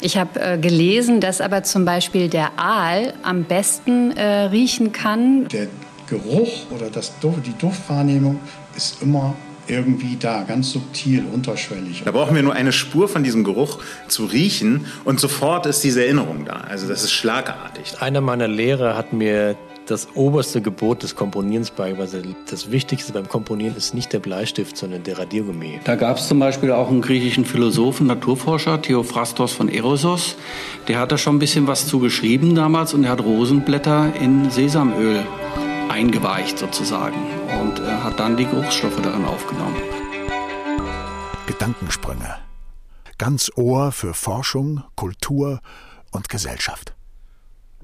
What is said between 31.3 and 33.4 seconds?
ein bisschen was zugeschrieben damals und er hat